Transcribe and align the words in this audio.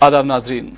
آداب 0.00 0.26
ناظرین 0.26 0.68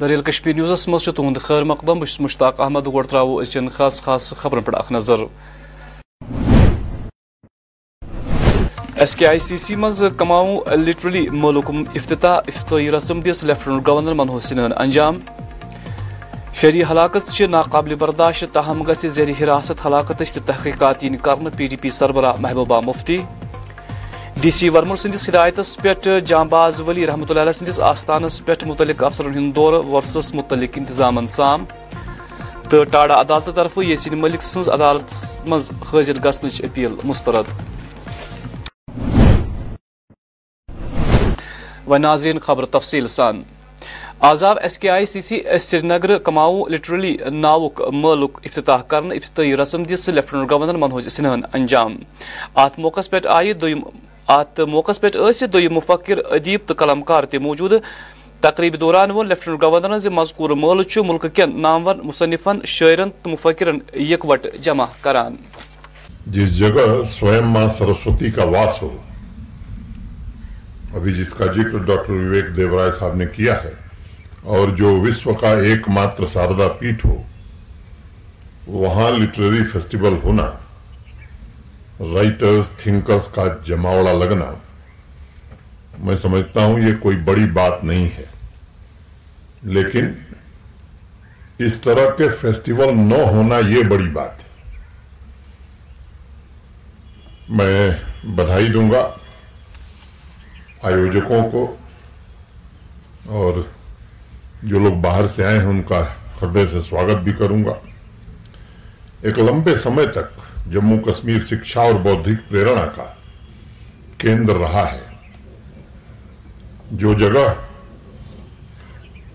دریل 0.00 0.20
کشمیر 0.22 0.54
نیوزس 0.54 0.86
مز 0.88 1.04
تہد 1.04 1.38
خیر 1.42 1.64
مقدم 1.64 2.00
بس 2.00 2.20
مشتاق 2.20 2.60
احمد 2.60 2.86
گوڑ 2.86 3.04
ترو 3.06 3.38
اچن 3.38 3.68
خاص 3.68 4.00
خاص 4.02 4.32
خبرن 4.38 4.62
پہ 4.62 4.76
اخ 4.76 4.90
نظر. 4.92 5.20
ایس 8.96 9.16
کے 9.16 9.26
آئی 9.26 9.38
سی 9.38 9.56
سی 9.56 9.76
مز 9.76 10.02
کماؤ 10.16 10.56
لٹرلی 10.84 11.28
ملک 11.32 11.70
افتتاح، 11.96 12.38
افتتاحی 12.48 12.90
رسم 12.90 13.20
دس 13.20 13.42
لیفٹنٹ 13.44 13.86
گورنر 13.86 14.14
منہوج 14.14 14.42
سنہن 14.44 14.72
انجام. 14.76 15.18
شہری 16.60 16.82
ہلاکت 16.90 17.30
سے 17.32 17.46
ناقابل 17.46 17.94
برداشت، 17.98 18.52
تاہم 18.52 18.82
گھس 18.86 19.06
زیر 19.14 19.30
حراست 19.42 19.86
ہلاکت 19.86 20.22
تحقیقات 20.46 21.04
ین 21.04 21.16
کر 21.22 21.48
پی 21.56 21.66
ڈی 21.66 21.76
پی 21.76 21.90
سربراہ 21.90 22.40
محبوبہ 22.40 22.80
مفتی. 22.80 23.20
ڈی 24.42 24.50
سی 24.50 24.68
ورمر 24.68 24.96
سندس 24.96 25.28
ہدایت 25.28 25.60
پہ 25.82 26.18
جام 26.18 26.48
باز 26.48 26.80
ولی 26.80 27.06
رحمۃ 27.06 27.30
اللہ 27.30 27.52
سندس 27.52 27.78
آستانس 27.80 28.44
پہ 28.44 28.52
متعلق 28.66 29.04
افسرن 29.04 29.34
ہند 29.34 29.54
دور 29.56 29.72
ورسس 29.72 30.34
متعلق 30.34 30.78
انتظام 30.78 31.26
سام۔ 31.26 31.64
تو 32.68 32.82
ٹاڈا 32.84 33.20
عدالت 33.20 33.50
طرف 33.54 33.78
یسین 33.88 34.18
ملک 34.18 34.42
سن 34.42 34.60
عدالت 34.72 35.14
مز 35.48 35.70
حاضر 35.92 36.22
گھنچ 36.22 36.62
اپیل 36.62 36.94
مسترد۔ 37.04 37.52
و 41.88 41.96
ناظرین، 41.96 42.38
خبر 42.38 42.64
تفصیل 42.64 43.06
سان۔ 43.06 43.42
آزاب 44.20 44.58
ایس 44.62 44.78
کے 44.78 44.90
آئی 44.90 45.06
سی 45.06 45.20
سی 45.20 45.40
سری 45.60 45.86
نگر 45.86 46.18
کماؤ 46.18 46.66
لٹرلی 46.66 47.16
ناوک 47.32 47.82
ملک 47.92 48.38
افتتاح 48.44 48.82
کرن 48.82 49.12
افتتاحی 49.12 49.56
رسم 49.56 49.82
دس 49.82 50.08
لیفٹنٹ 50.08 50.50
گورنر 50.50 50.76
منہوج 50.76 51.08
سنہن 51.08 51.40
انجام۔ 51.52 51.96
ات 52.54 52.78
موقع 52.78 53.00
پہ 53.10 53.26
آئی 53.28 53.52
دویم 53.52 53.80
ات 54.28 54.60
موقع 54.60 54.92
پہ 55.00 55.08
دویم 55.52 55.72
مفکر 55.74 56.18
ادیب 56.30 56.60
تو 56.66 56.74
قلمکار 56.78 57.24
تہ 57.24 57.38
موجود. 57.42 57.72
تقریب 58.42 58.74
دوران 58.80 59.10
ون 59.10 59.28
لیفٹنٹ 59.28 59.62
گورنر 59.62 59.98
زِ 59.98 60.08
مذکور 60.12 60.50
مل 60.56 60.82
ملک 61.06 61.26
کین 61.34 61.60
نامور 61.62 61.96
مصنفن 62.04 62.58
شاعرن 62.66 63.10
تو 63.22 63.30
مفکرن 63.30 63.78
یکوٹ 64.00 64.46
جمع 64.62 64.86
کران. 65.02 65.36
جس 66.26 66.58
جگہ 66.58 66.86
سوئم 67.10 67.50
ماں 67.50 67.68
سرسوتی 67.78 68.30
کا 68.30 68.44
واس 68.46 68.82
ہو، 68.82 68.96
ابھی 70.94 71.12
جس 71.14 71.32
کا 71.34 71.46
ذکر 71.52 71.78
ڈاکٹر 71.78 72.12
وویک 72.12 72.56
دیورائے 72.56 72.90
صاحب 72.98 73.14
نے 73.16 73.26
کیا 73.36 73.62
ہے، 73.64 73.72
اور 74.44 74.68
جو 74.78 74.98
وشو 75.00 75.34
کا 75.40 75.52
ایک 75.68 75.88
ماتر 75.88 76.26
ساردا 76.32 76.68
پیٹ 76.80 77.04
ہو، 77.04 77.16
وہاں 78.66 79.10
لٹریری 79.10 79.64
فیسٹیول 79.72 80.16
ہونا 80.24 80.50
رائٹرز 82.00 82.70
تھنکرز 82.70 83.28
کا 83.28 83.42
جماوڑا 83.64 84.12
لگنا۔ 84.12 84.54
میں 85.98 86.16
سمجھتا 86.16 86.64
ہوں 86.64 86.78
یہ 86.78 86.92
کوئی 87.00 87.16
بڑی 87.16 87.46
بات 87.46 87.84
نہیں 87.84 88.08
ہے۔ 88.18 88.24
لیکن 89.62 90.06
اس 91.58 91.80
طرح 91.80 92.10
کے 92.18 92.28
فیسٹیول 92.28 92.98
نہ 92.98 93.14
ہونا 93.14 93.58
یہ 93.68 93.82
بڑی 93.82 94.08
بات 94.08 94.44
ہے۔ 94.44 94.78
میں 97.48 97.90
بدھائی 98.24 98.66
دوں 98.66 98.90
گا 98.90 99.08
آیوجکوں 100.82 101.50
کو 101.50 101.76
اور 103.26 103.62
جو 104.62 104.78
لوگ 104.78 104.92
باہر 104.92 105.26
سے 105.26 105.44
آئے 105.44 105.58
ہیں 105.58 105.66
ان 105.66 105.82
کا 105.82 106.04
ہردے 106.42 106.66
سے 106.66 106.80
سواگت 106.80 107.16
بھی 107.16 107.32
کروں 107.32 107.64
گا۔ 107.64 107.74
ایک 109.22 109.38
لمبے 109.38 109.76
سمے 109.76 110.06
تک 110.06 110.40
جموں 110.70 110.98
کشمیر 110.98 111.38
شکشا 111.38 111.80
اور 111.80 111.94
بودھک 111.94 112.50
پریرنا 112.50 112.86
کا 112.86 113.12
کیندر 114.18 114.54
رہا 114.54 114.92
ہے۔ 114.92 115.00
جو 116.90 117.14
جگہ 117.14 117.54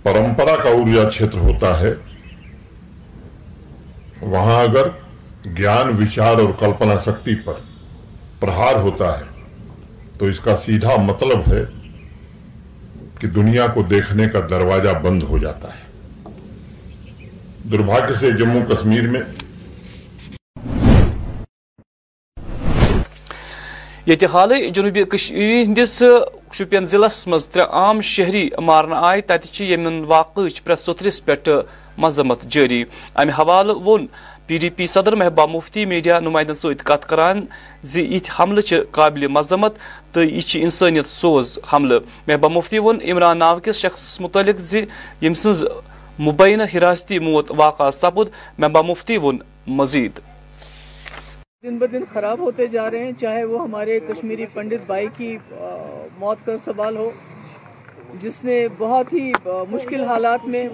پرمپرا 0.04 0.56
کا 0.56 0.70
ارجا 0.70 1.12
چھیتر 1.12 1.38
ہوتا 1.38 1.80
ہے، 1.80 1.94
وہاں 4.22 4.64
اگر 4.64 4.88
گیان، 5.58 6.04
وچار 6.04 6.34
اور 6.34 6.54
کلپنا 6.60 6.98
شکتی 6.98 7.36
پر 7.36 7.54
پرہار 8.40 8.76
ہوتا 8.76 9.20
ہے، 9.20 9.24
تو 10.18 10.26
اس 10.26 10.40
کا 10.40 10.56
سیدھا 10.56 11.02
مطلب 11.02 11.54
ہے 11.54 11.66
کہ 13.20 13.28
دنیا 13.28 13.68
کو 13.68 13.82
دیکھنے 13.82 14.30
کا 14.30 14.40
دروازہ 14.50 14.90
بند 14.90 15.24
ہو 15.24 15.38
جاتا 15.38 15.68
ہے۔ 15.68 15.88
دربھاگیہ 17.72 18.16
سے 18.16 18.32
جموں 18.32 18.66
کشمیر 18.66 19.08
میں 19.08 19.22
یہ 24.08 24.16
حال 24.34 24.52
جنوبی 24.74 25.04
ہندس 25.32 26.02
شوپین 26.56 26.86
ضلع 26.92 27.08
مز 27.28 27.48
ترے 27.52 27.64
عام 27.80 28.00
شہری 28.10 28.50
مارن 28.68 28.94
آئے 28.96 29.22
تتہ 29.28 29.64
یمن 29.64 30.04
واقع 30.08 30.42
پریت 30.64 30.80
سترس 30.80 31.20
پہ 31.26 31.34
مذمت 32.04 32.44
جاری۔ 32.54 32.84
امہ 33.16 33.32
حوالہ 33.40 33.74
وون 33.86 34.06
پی 34.48 34.58
ڈی 34.58 34.70
پی 34.78 34.86
صدر 34.88 35.16
محبوبہ 35.16 35.46
مفتی 35.54 35.86
میڈیا 35.92 36.20
نمائندن 36.20 36.56
ست 36.56 36.84
کت 36.88 37.06
کران 37.10 37.46
زت 37.84 38.30
حملہ 38.40 38.62
قابل 38.92 39.28
مذمت 39.28 39.74
تو 40.14 40.24
یہ 40.24 40.56
انسانیت 40.64 41.08
سوز 41.08 41.58
حملہ۔ 41.74 42.00
محبوبہ 42.28 42.54
مفتی 42.56 42.80
وون 42.80 43.00
عمران 43.12 43.38
ناو 43.40 43.60
کس 43.64 43.76
شخص 43.76 44.20
متعلق 44.22 44.76
یم 45.22 45.34
سن 45.42 45.52
مبینہ 46.20 46.64
حراستی 46.74 47.20
موت 47.20 47.52
واقع 47.58 47.92
سپد 48.02 48.28
محبوبہ 48.58 48.88
مفتی 48.90 49.18
وون 49.18 49.38
مزید۔ 49.68 50.20
دن 51.64 51.78
بدن 51.78 52.04
خراب 52.10 52.40
ہوتے 52.40 52.66
جا 52.68 52.90
رہے 52.92 53.04
ہیں، 53.04 53.12
چاہے 53.20 53.44
وہ 53.44 53.62
ہمارے 53.62 54.00
کشمیری 54.08 54.46
پنڈت 54.54 54.86
بھائی 54.88 55.08
کی 55.16 55.38
موت 56.18 56.46
کا 56.46 56.58
سوال 56.66 56.98
ہو، 56.98 57.10
جس 58.22 58.44
نے 58.44 58.58
بہت 58.78 59.14
ہی 59.14 59.32
مشکل 59.70 60.04
حالات 60.06 60.46
میں 60.48 60.68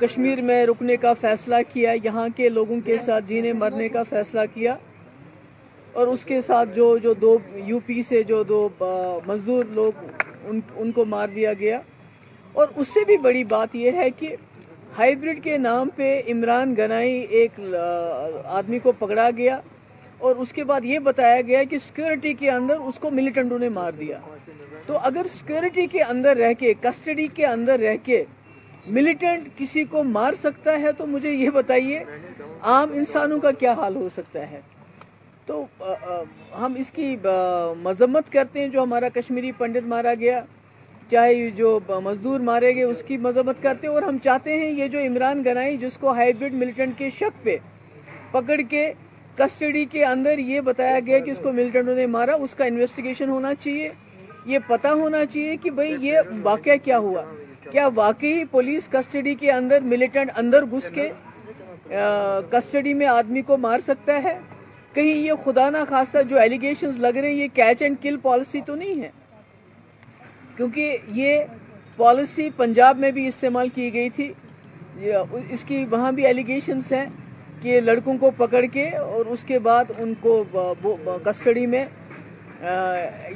کشمیر 0.00 0.40
میں 0.48 0.64
رکنے 0.66 0.96
کا 0.96 1.12
فیصلہ 1.20 1.56
کیا، 1.72 1.92
یہاں 2.04 2.26
کے 2.36 2.48
لوگوں 2.48 2.80
کے 2.86 2.96
ساتھ 3.04 3.24
جینے 3.28 3.52
مرنے 3.52 3.88
کا 3.88 4.02
فیصلہ 4.08 4.40
کیا، 4.54 4.74
اور 5.92 6.06
اس 6.06 6.24
کے 6.24 6.40
ساتھ 6.42 6.74
جو 6.76 6.96
جو 7.02 7.14
دو 7.20 7.36
یو 7.66 7.78
پی 7.86 8.02
سے 8.08 8.22
جو 8.22 8.42
دو 8.48 8.68
مزدور 9.26 9.64
لوگ 9.74 10.02
ان 10.44 10.60
ان 10.74 10.92
کو 10.92 11.04
مار 11.04 11.28
دیا 11.34 11.52
گیا۔ 11.60 11.80
اور 12.52 12.66
اس 12.76 12.88
سے 12.88 13.04
بھی 13.06 13.16
بڑی 13.22 13.44
بات 13.54 13.74
یہ 13.76 13.96
ہے 14.00 14.08
کہ 14.18 14.34
ہائیبریڈ 14.98 15.42
کے 15.44 15.56
نام 15.58 15.88
پہ 15.96 16.20
عمران 16.32 16.74
گنائی 16.78 17.16
ایک 17.38 17.60
آدمی 18.58 18.78
کو 18.78 18.92
پکڑا 18.98 19.28
گیا۔ 19.36 19.58
اور 20.18 20.36
اس 20.36 20.52
کے 20.52 20.64
بعد 20.64 20.84
یہ 20.84 20.98
بتایا 20.98 21.40
گیا 21.40 21.62
کہ 21.62 21.78
سیکورٹی 21.78 22.32
کے 22.34 22.50
اندر 22.50 22.78
اس 22.80 22.98
کو 22.98 23.10
ملیٹنٹوں 23.10 23.58
نے 23.58 23.68
مار 23.68 23.92
دیا۔ 23.92 24.18
تو 24.86 24.98
اگر 24.98 25.26
سیکورٹی 25.30 25.86
کے 25.86 26.02
اندر 26.02 26.36
رہ 26.36 26.52
کے 26.58 26.72
کسٹڈی 26.80 27.26
کے 27.34 27.46
اندر 27.46 27.78
رہ 27.80 27.96
کے 28.02 28.24
ملیٹنٹ 28.86 29.48
کسی 29.56 29.84
کو 29.84 30.02
مار 30.04 30.34
سکتا 30.38 30.80
ہے 30.80 30.92
تو 30.92 31.06
مجھے 31.06 31.30
یہ 31.30 31.50
بتائیے، 31.50 32.02
عام 32.62 32.92
انسانوں 32.92 33.38
کا 33.40 33.50
کیا 33.50 33.72
حال 33.72 33.96
ہو 33.96 34.08
سکتا 34.08 34.50
ہے؟ 34.50 34.60
تو 35.46 35.64
ہم 36.58 36.74
اس 36.76 36.90
کی 36.92 37.16
مذمت 37.82 38.32
کرتے 38.32 38.60
ہیں 38.60 38.68
جو 38.68 38.82
ہمارا 38.82 39.08
کشمیری 39.08 39.52
پنڈت 39.58 39.86
مارا 39.86 40.14
گیا۔ 40.20 40.40
چاہے 41.10 41.50
جو 41.50 41.78
مزدور 42.04 42.40
مارے 42.40 42.74
گئے، 42.74 42.84
اس 42.84 43.02
کی 43.06 43.16
مذمت 43.16 43.62
کرتے 43.62 43.86
ہیں۔ 43.86 43.94
اور 43.94 44.02
ہم 44.02 44.16
چاہتے 44.24 44.58
ہیں 44.60 44.70
یہ 44.70 44.88
جو 44.88 44.98
عمران 44.98 45.42
گنائی، 45.44 45.76
جس 45.76 45.98
کو 45.98 46.12
ہائیبریڈ 46.12 46.54
ملیٹنٹ 46.54 46.98
کے 46.98 47.10
شک 47.10 47.44
پہ 47.44 47.56
پکڑ 48.30 48.60
کے 48.70 48.92
کسٹڈی 49.36 49.84
کے 49.84 50.04
اندر 50.04 50.38
یہ 50.38 50.60
بتایا 50.60 50.98
گیا 51.06 51.18
کہ 51.18 51.30
اس 51.30 51.40
کو 51.42 51.52
ملیٹنٹوں 51.52 51.94
نے 51.94 52.06
مارا، 52.06 52.34
اس 52.34 52.54
کا 52.54 52.64
انویسٹیگیشن 52.64 53.28
ہونا 53.28 53.54
چاہیے۔ 53.54 53.88
یہ 54.44 54.58
پتا 54.66 54.92
ہونا 54.92 55.24
چاہیے 55.26 55.56
کہ 55.56 55.70
بھئی 55.70 55.96
یہ 56.00 56.18
واقعہ 56.42 56.76
کیا 56.84 56.98
ہوا۔ 56.98 57.22
کیا 57.70 57.88
واقعی 57.94 58.44
پولیس 58.50 58.88
کسٹڈی 58.88 59.34
کے 59.34 59.50
اندر 59.52 59.80
ملیٹنٹ 59.82 60.30
اندر 60.36 60.64
گھس 60.64 60.90
کے 60.90 61.08
کسٹڈی 62.50 62.94
میں 62.94 63.06
آدمی 63.06 63.42
کو 63.42 63.56
مار 63.56 63.78
سکتا 63.78 64.22
ہے؟ 64.22 64.38
کہیں 64.94 65.14
یہ 65.14 65.32
خدا 65.44 65.68
نہ 65.70 65.78
خواستہ 65.88 66.22
جو 66.28 66.38
ایلیگیشنز 66.38 66.98
لگ 66.98 67.16
رہے 67.20 67.28
ہیں، 67.28 67.36
یہ 67.36 67.48
کیچ 67.54 67.82
اینڈ 67.82 67.96
کل 68.02 68.16
پالیسی 68.22 68.60
تو 68.66 68.74
نہیں 68.74 69.02
ہے؟ 69.02 69.10
کیونکہ 70.56 70.96
یہ 71.12 71.40
پالیسی 71.96 72.48
پنجاب 72.56 72.98
میں 72.98 73.10
بھی 73.10 73.26
استعمال 73.26 73.68
کی 73.68 73.92
گئی 73.92 74.10
تھی۔ 74.10 74.32
اس 75.50 75.64
کی 75.64 75.84
وہاں 75.90 76.12
بھی 76.12 76.26
ایلیگیشنز 76.26 76.92
ہیں۔ 76.92 77.06
کہ 77.66 77.80
لڑکوں 77.80 78.16
کو 78.18 78.30
پکڑ 78.30 78.64
کے 78.72 78.88
اور 78.96 79.26
اس 79.26 79.44
کے 79.44 79.58
بعد 79.58 79.84
ان 79.98 80.12
کو 80.20 80.44
کسٹڈی 81.24 81.66
میں 81.66 81.84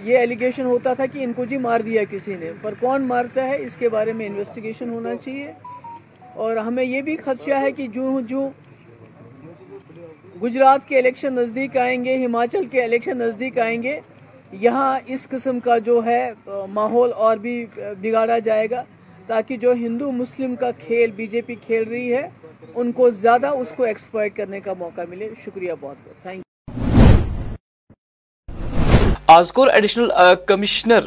یہ 0.03 0.19
ایلیگیشن 0.19 0.65
ہوتا 0.65 0.93
تھا 0.95 1.07
کہ 1.07 1.19
ان 1.19 1.33
کو 1.33 1.45
جی 1.45 1.59
مار 1.59 1.81
دیا 1.81 2.03
کسی 2.11 2.35
نے۔ 2.39 2.51
پر 2.63 2.75
کون 2.81 3.03
مارتا 3.03 3.47
ہے؟ 3.47 3.57
اس 3.63 3.77
کے 3.77 3.89
بارے 3.89 4.13
میں 4.13 4.27
انویسٹیگیشن 4.27 4.91
ہونا 4.91 5.15
چاہیے۔ 5.17 5.53
اور 6.35 6.57
ہمیں 6.57 6.85
یہ 6.85 7.03
بھی 7.03 7.17
خدشہ 7.17 7.59
ہے 7.61 7.73
کہ 7.73 7.87
جو 7.87 8.21
جو 8.29 8.49
گجرات 10.43 10.89
کے 10.89 10.99
الیکشن 10.99 11.35
نزدیک 11.35 11.77
آئیں 11.77 12.05
گے، 12.05 12.17
ہماچل 12.25 12.65
کے 12.71 12.83
الیکشن 12.83 13.19
نزدیک 13.19 13.59
آئیں 13.59 13.83
گے، 13.83 14.01
یہاں 14.53 14.99
اس 15.07 15.29
قسم 15.29 15.61
کا 15.61 15.79
جو 15.79 16.01
ہے 16.07 16.33
ماحول 16.71 17.13
اور 17.17 17.37
بھی 17.37 17.67
بگاڑا 18.03 18.39
جائے 18.39 18.71
گا، 18.71 18.85
تاکہ 19.27 19.57
جو 19.57 19.73
ہندو 19.73 20.13
مسلم 20.13 20.57
کا 20.57 20.71
کھیل، 20.87 21.11
بی 21.17 21.27
جے 21.27 21.41
پی 21.41 21.55
کھیل 21.55 21.89
رہی 21.89 22.13
ہے 22.15 22.29
ان 22.77 22.93
کو 22.93 23.11
زیادہ 23.13 23.49
اس 23.57 23.73
کو 23.77 23.83
ایکسپائٹ 23.85 24.37
کرنے 24.37 24.61
کا 24.61 24.73
موقع 24.79 25.01
ملے 25.09 25.29
شکریہ 25.45 25.73
بہت 25.81 25.97
بہت 25.99 26.23
تھینک 26.23 26.43
آز 29.29 29.53
کور 29.53 29.69
ایڈیشنل 29.69 30.11
کمشنر 30.47 31.07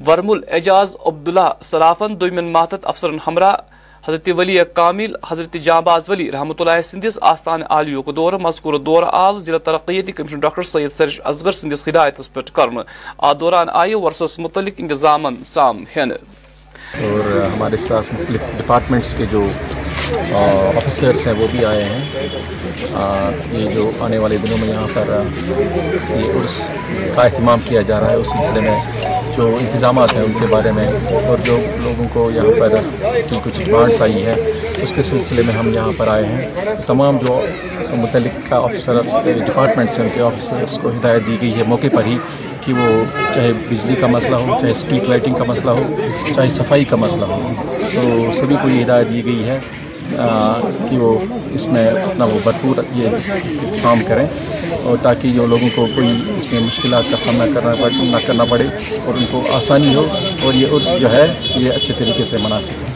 ورمل 0.00 0.40
اعجاز 0.48 0.96
عبداللہ 1.06 1.48
صرافن 1.62 2.20
دومین 2.20 2.52
ماتت 2.52 2.86
افسرن 2.86 3.18
ہمراہ 3.26 3.54
حضرت 4.04 4.28
ولی 4.36 4.56
کامل 4.74 5.14
حضرت 5.28 5.56
جانباز 5.64 6.08
ولی 6.10 6.30
رحمۃ 6.32 6.60
اللہ 6.60 6.80
سندس 6.84 7.18
آستان 7.22 7.62
عالیہ 7.70 8.12
دور 8.16 8.32
مذکور 8.40 8.74
دور 8.80 9.02
آو 9.04 9.40
ضلع 9.40 9.58
ترقیتی 9.64 10.12
کمشن 10.12 10.38
ڈاکٹر 10.40 10.62
سید 10.64 10.92
سرش 10.92 11.20
اصغر 11.24 11.52
سندس 11.52 11.86
ہدایت 11.88 12.20
پہ 12.34 12.40
کرنے 12.54 12.80
آ 13.18 13.32
دوران 13.40 13.68
آئے 13.74 13.94
ورسس 13.96 14.38
متعلق 14.38 14.74
انتظام 14.78 15.26
سام 15.44 15.84
ہین۔ 15.96 16.12
اور 17.00 17.24
ہمارے 17.44 17.76
ساتھ 17.78 18.14
مختلف 18.14 18.40
ڈپارٹمنٹس 18.58 19.14
کے 19.18 19.24
جو 19.30 19.42
آفیسرس 20.76 21.26
ہیں، 21.26 21.34
وہ 21.38 21.46
بھی 21.50 21.64
آئے 21.64 21.84
ہیں۔ 21.84 22.28
یہ 23.52 23.70
جو 23.74 23.90
آنے 24.00 24.18
والے 24.18 24.36
دنوں 24.36 24.58
میں 24.58 24.68
یہاں 24.68 24.86
پر 24.94 25.22
یہ 26.16 26.30
عرس 26.40 26.60
کا 27.14 27.22
اہتمام 27.22 27.60
کیا 27.64 27.82
جا 27.82 28.00
رہا 28.00 28.10
ہے، 28.10 28.16
اس 28.16 28.26
سلسلے 28.26 28.60
میں 28.60 28.78
جو 29.36 29.46
انتظامات 29.60 30.14
ہیں 30.14 30.22
ان 30.22 30.32
کے 30.40 30.46
بارے 30.50 30.72
میں 30.72 30.86
اور 31.26 31.44
جو 31.44 31.58
لوگوں 31.82 32.06
کو 32.12 32.30
یہاں 32.30 32.60
پر 32.60 32.76
کی 33.28 33.38
کچھ 33.44 33.60
ڈیمانڈس 33.64 34.02
آئی 34.02 34.24
ہے 34.26 34.34
اس 34.82 34.92
کے 34.96 35.02
سلسلے 35.02 35.42
میں 35.46 35.54
ہم 35.54 35.72
یہاں 35.74 35.92
پر 35.96 36.08
آئے 36.08 36.26
ہیں۔ 36.26 36.40
تمام 36.86 37.16
جو 37.26 37.40
متعلقہ 37.96 38.54
آفیسر 38.54 39.00
ڈپارٹمنٹس 39.46 39.98
ہیں، 39.98 40.06
ان 40.06 40.12
کے 40.14 40.22
آفیسرس 40.22 40.78
کو 40.82 40.88
ہدایت 40.88 41.26
دی 41.26 41.36
گئی 41.42 41.54
ہے 41.56 41.62
موقع 41.66 41.86
پر 41.94 42.04
ہی 42.06 42.16
کہ 42.64 42.72
وہ 42.72 42.88
چاہے 43.34 43.52
بجلی 43.68 43.94
کا 43.94 44.06
مسئلہ 44.06 44.36
ہو، 44.36 44.58
چاہے 44.60 44.72
اسٹریٹ 44.72 45.08
لائٹنگ 45.08 45.34
کا 45.34 45.44
مسئلہ 45.44 45.70
ہو، 45.70 45.96
چاہے 46.36 46.48
صفائی 46.50 46.84
کا 46.84 46.96
مسئلہ 46.96 47.24
ہو۔ 47.24 47.52
تو 47.94 48.00
سبھی 48.38 48.56
کو 48.62 48.68
یہ 48.68 48.82
ہدایت 48.84 49.08
دی 49.10 49.24
گئی 49.24 49.48
ہے۔ 49.48 49.58
کہ 50.90 50.98
وہ 50.98 51.18
اس 51.52 51.66
میں 51.66 51.86
اپنا 51.86 52.24
وہ 52.24 52.38
بھرپور 52.44 52.82
یہ 52.94 53.08
کام 53.82 54.02
کریں 54.08 54.26
اور 54.82 54.96
تاکہ 55.02 55.32
جو 55.32 55.46
لوگوں 55.46 55.68
کو 55.74 55.86
کوئی 55.94 56.08
اس 56.36 56.52
میں 56.52 56.60
مشکلات 56.60 57.10
کا 57.10 57.16
سامنا 57.24 57.46
کرنا 57.54 57.74
پڑے 57.80 58.04
نہ 58.04 58.16
کرنا 58.26 58.44
پڑے 58.44 58.64
اور 59.04 59.18
ان 59.18 59.24
کو 59.30 59.42
آسانی 59.52 59.94
ہو 59.94 60.06
اور 60.42 60.54
یہ 60.54 60.66
عرس 60.72 60.90
جو 61.00 61.12
ہے، 61.12 61.26
یہ 61.54 61.70
اچھے 61.72 61.94
طریقے 61.98 62.24
سے 62.30 62.36
منا 62.42 62.60
سکیں۔ 62.60 62.88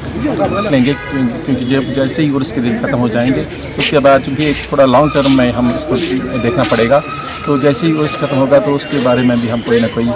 لیں 0.71 0.85
گے 0.85 0.93
جی، 1.13 1.21
کیونکہ 1.47 1.65
جب 1.65 1.83
جیسے 1.95 2.23
ہی 2.23 2.37
عرس 2.37 2.53
کے 2.53 2.61
دن 2.61 2.77
ختم 2.83 3.01
ہو 3.01 3.09
جائیں 3.09 3.31
گے، 3.35 3.43
اس 3.77 3.91
کے 3.91 3.99
بعد 3.99 4.19
چونکہ 4.27 4.43
ایک 4.43 4.69
تھوڑا 4.69 4.87
لانگ 4.87 5.09
ٹرم 5.15 5.37
میں 5.37 5.51
ہم 5.53 5.71
اس 5.77 5.85
کو 5.85 5.95
دیکھنا 6.43 6.63
پڑے 6.69 6.89
گا۔ 6.89 7.01
تو 7.45 7.57
جیسے 7.59 7.87
ہی 7.87 7.93
عرس 7.93 8.17
ختم 8.21 8.37
ہوگا 8.37 8.59
تو 8.59 8.75
اس 8.75 8.87
کے 8.91 8.99
بارے 9.03 9.23
میں 9.23 9.37
بھی 9.41 9.51
ہم 9.51 9.61
کوئی 9.67 9.81
نہ 9.81 9.87
کوئی 9.95 10.07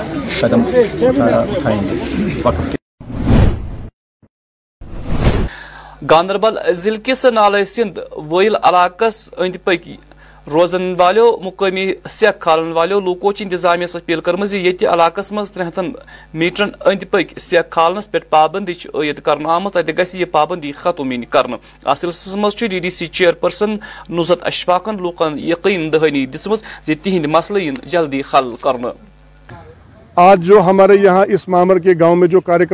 قدم 0.41 0.63
اٹھائیں 1.01 1.81
گے۔ 1.83 2.41
وقت 2.43 2.71
کے 2.71 2.77
گاندربل 6.11 6.59
ضلع 6.75 6.99
کس 7.05 7.25
نالے 7.35 7.65
سندھ 7.67 7.99
ویل 8.31 8.57
علاقس 8.63 9.29
اند 9.37 9.57
پکی 9.65 9.97
روزن 10.47 10.95
والو، 10.99 11.27
مقامی 11.43 11.87
سیک 12.09 12.41
کھالن 12.41 12.71
والو 12.73 13.01
لوکو 13.01 13.31
انتظامیہ 13.41 13.87
اپیل 13.97 14.21
کرم 14.27 14.45
یہ 14.53 14.87
علاقس 14.93 15.31
مز 15.33 15.51
ترہتن 15.53 15.91
میٹرن 16.35 16.71
اند 16.85 17.03
پک 17.11 17.39
سیک 17.39 17.71
کھالنس 17.71 18.11
پہ 18.11 18.19
پابندی 18.31 18.73
عائد 18.95 19.21
کرنا 19.25 19.55
آمت 19.55 19.77
اتہ 19.77 19.99
گھ 19.99 20.15
یہ 20.15 20.25
پابندی 20.33 20.73
ختم 20.77 21.13
ین 21.13 21.25
کر 21.31 21.47
ات 21.85 21.99
سلسلس 21.99 22.37
Ms 22.37 22.57
D 22.61 22.79
D 22.79 22.91
C 22.91 23.07
chairperson 23.41 23.77
نظرت 24.11 24.47
اشفاقن 24.47 25.03
لوکن 25.03 25.39
یقین 25.49 25.93
دہانی 25.93 26.25
دسم 26.29 26.55
تہند 26.87 27.27
مسئلہ 27.27 27.59
ین 27.59 27.75
جلدی 27.87 28.23
حل 28.35 28.55
کرنا 28.63 28.93
آج 30.17 30.47
جو 30.47 30.61
ہمارے 30.67 30.97
یہاں 30.97 31.25
اس 31.29 31.49
معمر 31.49 31.79
کے 31.79 31.95
گاؤں 32.01 32.17
میں 32.17 32.29
جو 32.29 32.41
کاریہ 32.41 32.67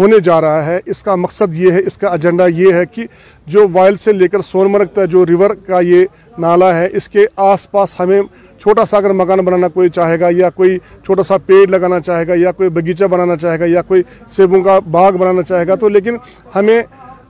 ہونے 0.00 0.18
جا 0.24 0.40
رہا 0.40 0.64
ہے۔ 0.66 0.78
اس 0.86 1.02
کا 1.02 1.14
مقصد 1.14 1.56
یہ 1.56 1.72
ہے، 1.72 1.80
اس 1.86 1.96
کا 1.98 2.08
ایجنڈا 2.08 2.46
یہ 2.46 2.72
ہے 2.72 2.84
کہ 2.92 3.04
جو 3.46 3.66
وائل 3.72 3.96
سے 3.96 4.12
لے 4.12 4.28
کر 4.28 4.42
سون 4.42 4.70
مرگ 4.72 4.86
تک، 4.92 5.10
جو 5.10 5.24
ریور 5.26 5.54
کا 5.66 5.80
یہ 5.80 6.04
نالا 6.38 6.74
ہے، 6.76 6.88
اس 6.92 7.08
کے 7.08 7.24
آس 7.48 7.70
پاس 7.70 7.98
ہمیں 8.00 8.20
چھوٹا 8.62 8.84
سا 8.84 8.96
اگر 8.96 9.12
مکان 9.12 9.38
بنانا 9.44 9.68
کوئی 9.74 9.88
چاہے 9.88 10.18
گا، 10.20 10.28
یا 10.30 10.50
کوئی 10.50 10.78
چھوٹا 11.04 11.22
سا 11.22 11.36
پیڑ 11.46 11.66
لگانا 11.70 12.00
چاہے 12.00 12.26
گا، 12.28 12.34
یا 12.36 12.52
کوئی 12.52 12.68
باغیچہ 12.68 13.04
بنانا 13.04 13.36
چاہے 13.36 13.60
گا، 13.60 13.64
یا 13.66 13.82
کوئی 13.82 14.02
سیبوں 14.36 14.62
کا 14.62 14.78
باغ 14.90 15.16
بنانا 15.16 15.42
چاہے 15.42 15.66
گا، 15.68 15.74
تو 15.74 15.88
لیکن 15.88 16.16
ہمیں 16.54 16.80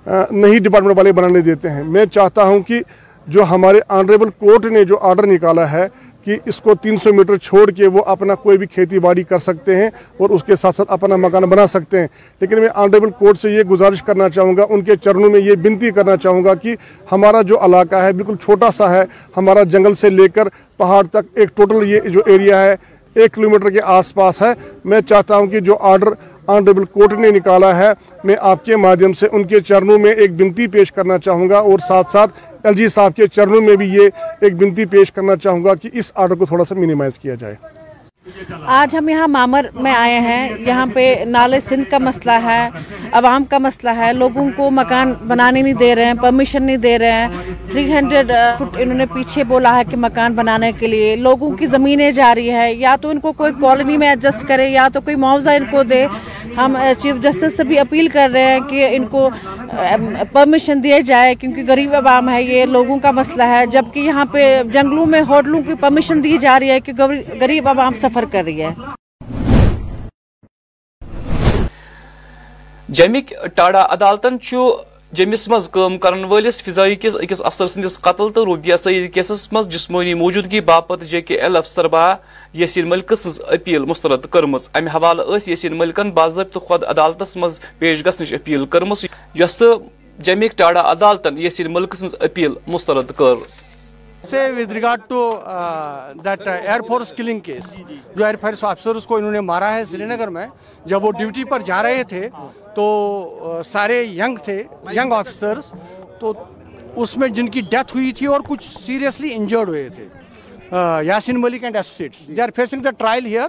نہیں 0.06 0.58
ڈپارٹمنٹ 0.58 0.96
والے 0.96 1.12
بنانے 1.12 1.40
دیتے 1.40 1.70
ہیں۔ 1.70 1.82
میں 1.84 2.04
چاہتا 2.06 2.42
ہوں 2.42 2.60
کہ 2.68 2.80
جو 3.26 3.42
ہمارے 3.50 3.80
آنریبل 3.88 4.30
کورٹ 4.38 4.64
نے 4.66 4.84
جو 4.84 4.98
آرڈر 5.08 5.26
نکالا 5.26 5.70
ہے 5.72 5.86
کہ 6.24 6.36
اس 6.44 6.60
کو 6.60 6.74
تین 6.74 6.96
سو 6.96 7.12
میٹر 7.14 7.36
چھوڑ 7.36 7.70
کے 7.70 7.86
وہ 7.86 8.02
اپنا 8.06 8.34
کوئی 8.34 8.58
بھی 8.58 8.66
کھیتی 8.66 8.98
باڑی 8.98 9.22
کر 9.22 9.38
سکتے 9.38 9.76
ہیں 9.76 9.88
اور 10.16 10.30
اس 10.30 10.44
کے 10.44 10.56
ساتھ 10.56 10.76
ساتھ 10.76 10.92
اپنا 10.92 11.16
مکان 11.16 11.42
بنا 11.42 11.66
سکتے 11.66 12.00
ہیں۔ 12.00 12.06
لیکن 12.40 12.60
میں 12.60 12.68
آنریبل 12.74 13.10
کورٹ 13.10 13.38
سے 13.38 13.50
یہ 13.50 13.62
گزارش 13.62 14.02
کرنا 14.02 14.28
چاہوں 14.28 14.56
گا، 14.56 14.66
ان 14.68 14.82
کے 14.82 14.96
چرنوں 14.96 15.30
میں 15.30 15.40
یہ 15.40 15.54
بنتی 15.54 15.90
کرنا 15.90 16.16
چاہوں 16.16 16.44
گا 16.44 16.54
کہ 16.54 16.76
ہمارا 17.12 17.42
جو 17.42 17.64
علاقہ 17.64 17.96
ہے 17.96 18.12
بالکل 18.12 18.36
چھوٹا 18.36 18.70
سا 18.70 18.90
ہے، 18.94 19.04
ہمارا 19.36 19.62
جنگل 19.62 19.94
سے 19.94 20.10
لے 20.10 20.28
کر 20.28 20.48
پہاڑ 20.76 21.02
تک 21.06 21.38
ایک 21.38 21.56
ٹوٹل 21.56 21.90
یہ 21.90 22.00
جو 22.00 22.20
ایریا 22.26 22.62
ہے، 22.62 22.74
ایک 23.14 23.32
کلومیٹر 23.34 23.70
کے 23.70 23.80
آس 23.84 24.14
پاس 24.14 24.42
ہے۔ 24.42 24.52
میں 24.84 25.00
چاہتا 25.00 25.36
ہوں 25.36 25.46
کہ 25.46 25.60
جو 25.60 25.76
آرڈر 25.80 26.08
آنریبل 26.46 26.84
کورٹ 26.84 27.12
نے 27.12 27.30
نکالا 27.30 27.76
ہے، 27.76 27.88
میں 28.24 28.36
آپ 28.40 28.64
کے 28.64 28.76
مادھیم 28.76 29.12
سے 29.12 29.26
ان 29.32 29.44
کے 29.44 29.60
چرنوں 29.60 29.98
میں 29.98 30.12
ایک 30.12 30.32
بنتی 30.32 30.66
پیش 30.66 30.92
کرنا 30.92 31.18
چاہوں 31.18 31.48
گا 31.50 31.58
اور 31.58 31.78
ساتھ 31.88 32.12
ساتھ 32.12 32.30
ایل 32.64 32.74
جی 32.74 32.88
صاحب 32.88 33.14
کے 33.16 33.26
چرنوں 33.26 33.60
میں 33.60 33.76
بھی 33.76 33.88
یہ 33.94 34.08
ایک 34.40 34.54
بنتی 34.54 34.84
پیش 34.84 35.12
کرنا 35.12 35.36
چاہوں 35.36 35.64
گا 35.64 35.74
کہ 35.74 35.90
اس 35.92 36.12
آرڈر 36.14 36.34
کو 36.34 36.46
تھوڑا 36.46 36.64
سا 36.64 36.74
منیمائز 36.74 37.18
کیا 37.18 37.34
جائے۔ 37.34 37.54
آج 38.66 38.94
ہم 38.96 39.08
یہاں 39.08 39.28
مامر 39.28 39.66
میں 39.74 39.92
آئے 39.94 40.18
ہیں۔ 40.20 40.48
یہاں 40.66 40.86
پہ 40.94 41.14
نالے 41.26 41.60
سندھ 41.60 41.90
کا 41.90 41.98
مسئلہ 41.98 42.32
ہے، 42.44 42.68
عوام 43.12 43.44
کا 43.44 43.58
مسئلہ 43.58 43.90
ہے۔ 43.96 44.12
لوگوں 44.12 44.48
کو 44.56 44.70
مکان 44.70 45.12
بنانے 45.26 45.62
نہیں 45.62 45.74
دے 45.74 45.94
رہے 45.94 46.04
ہیں 46.04 46.14
پرمیشن 46.22 46.62
نہیں 46.62 46.76
دے 46.76 46.98
رہے 46.98 47.12
ہیں۔ 47.12 47.28
تھری 47.70 47.92
ہنڈریڈ 47.92 48.32
فٹ 48.58 48.76
انہوں 48.78 48.98
نے 48.98 49.06
پیچھے 49.06 49.44
بولا 49.44 49.76
ہے 49.76 49.82
کہ 49.90 49.96
مکان 49.96 50.34
بنانے 50.34 50.70
کے 50.78 50.86
لیے۔ 50.86 51.16
لوگوں 51.16 51.50
کی 51.50 51.66
زمینیں 51.66 52.10
جاری 52.10 52.50
ہے 52.50 52.72
یا 52.74 52.96
تو 53.00 53.08
ان 53.08 53.20
کو 53.20 53.32
کوئی 53.32 53.52
کالونی 53.60 53.96
میں 53.96 54.08
ایڈجسٹ 54.08 54.46
کرے، 54.48 54.68
یا 54.68 54.88
تو 54.92 55.00
کوئی 55.00 55.16
معاوضہ 55.16 55.50
ان 55.50 55.64
کو 55.70 55.82
دے۔ 55.82 56.06
ہم 56.56 56.76
چیف 56.98 57.16
جسٹس 57.22 57.56
سے 57.56 57.64
بھی 57.64 57.78
اپیل 57.78 58.08
کر 58.08 58.30
رہے 58.32 58.42
ہیں 58.42 58.60
کہ 58.60 58.88
ان 58.92 59.04
کو 59.06 59.28
پرمیشن 60.32 60.82
دیا 60.82 60.98
جائے 61.06 61.34
کیونکہ 61.34 61.62
غریب 61.68 61.94
عوام 61.94 62.28
ہے، 62.28 62.42
یہ 62.42 62.64
لوگوں 62.64 62.98
کا 62.98 63.10
مسئلہ 63.10 63.42
ہے۔ 63.42 63.64
جبکہ 63.66 64.00
یہاں 64.00 64.24
پہ 64.32 64.62
جنگلوں 64.72 65.06
میں 65.06 65.20
ہوٹلوں 65.28 65.62
کی 65.62 65.74
پرمیشن 65.80 66.22
دی 66.24 66.36
جا 66.38 66.58
رہی 66.60 66.70
ہے 66.70 66.80
کہ 66.80 66.92
غریب 67.40 67.68
عوام 67.68 67.94
سفر 68.00 68.24
کر 68.32 68.42
رہی 68.44 68.62
ہے۔ 68.62 68.70
جمک 72.88 73.32
ٹاڈا 73.54 73.86
عدالتن 73.90 74.38
جمس 75.18 75.48
مز 75.48 75.68
کام 75.72 75.96
کرن 75.98 76.24
ولس 76.30 76.62
فضائی 76.62 76.96
کس 77.00 77.16
اکس 77.16 77.40
افسر 77.44 77.66
سندس 77.66 77.98
قتل 78.00 78.28
تو 78.34 78.44
روبیہ 78.46 78.76
سعید 78.76 79.12
کیسس 79.14 79.52
مز 79.52 79.68
جسمانی 79.68 80.12
موجودگی 80.14 80.60
باپت 80.68 81.02
جے 81.10 81.20
کے 81.20 81.40
ایل 81.40 81.56
افسر 81.56 81.88
با 81.94 82.02
یسین 82.54 82.88
ملک 82.88 83.14
سز 83.18 83.40
اپیل 83.48 83.84
مسترد 83.84 84.26
کرم 84.32 84.54
امہ 84.54 84.90
حوالہ 84.94 85.22
اس 85.22 85.48
یسین 85.48 85.76
ملکن 85.78 86.10
باضابطہ 86.10 86.58
خود 86.58 86.84
عدالتس 86.84 87.36
مز 87.36 87.60
پیش 87.78 88.04
گھنچ 88.04 88.32
اپیل 88.34 88.66
کرم 88.70 88.92
یس 89.34 89.62
جمک 90.18 90.56
ٹاڈا 90.58 90.90
عدالتن 90.90 91.38
یسین 91.38 91.72
ملک 91.72 91.96
سز 91.96 92.14
اپیل 92.20 92.54
مسترد 92.66 93.10
کر۔ 93.16 93.34
سے 94.28 94.46
with 94.56 94.72
regard 94.72 95.00
to 95.08 95.20
that 96.24 96.46
air 96.48 96.80
force 96.88 97.12
killing 97.16 97.40
case 97.40 97.74
جو 98.16 98.24
ایئر 98.24 98.36
فورس 98.40 98.64
آفیسرس 98.64 99.06
کو 99.06 99.16
انہوں 99.16 99.32
نے 99.32 99.40
مارا 99.40 99.72
ہے 99.74 99.84
سری 99.90 100.04
نگر 100.04 100.28
میں، 100.28 100.46
جب 100.84 101.04
وہ 101.04 101.12
ڈیوٹی 101.18 101.44
پر 101.44 101.60
جا 101.66 101.82
رہے 101.82 102.02
تھے، 102.08 102.28
تو 102.74 102.84
uh, 103.44 103.62
سارے 103.66 104.02
ینگ 104.04 104.36
تھے 104.44 104.62
ینگ 104.96 105.12
آفیسرس 105.12 105.72
تو 106.20 106.32
اس 106.96 107.16
میں 107.16 107.28
جن 107.28 107.48
کی 107.48 107.60
ڈیتھ 107.70 107.96
ہوئی 107.96 108.12
تھی 108.12 108.26
اور 108.26 108.40
کچھ 108.48 108.68
سیریسلی 108.68 109.32
انجرڈ 109.34 109.68
ہوئے 109.68 109.88
تھے 109.94 110.06
uh, 110.72 111.02
Yasin 111.04 111.40
Malik 111.40 111.64
and 111.64 111.76
associates 111.76 112.26
they 112.28 112.42
are 112.42 112.48
facing 112.56 112.82
the 112.82 112.90
trial 112.98 113.26
here 113.26 113.48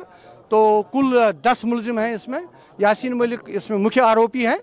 تو 0.49 0.81
کل 0.93 1.17
uh, 1.17 1.31
دس 1.43 1.63
ملزم 1.65 1.99
ہیں 1.99 2.13
اس 2.13 2.27
میں، 2.27 2.39
یاسین 2.79 3.17
ملک 3.17 3.49
اس 3.53 3.69
میں 3.69 3.77
مکھیہ 3.77 4.03
آروپی 4.03 4.45
ہیں 4.47 4.57